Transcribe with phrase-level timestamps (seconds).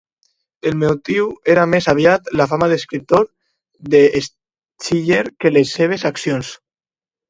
[0.69, 3.29] El motiu era més aviat la fama d'escriptor
[3.95, 6.57] de Schiller que les seves accions.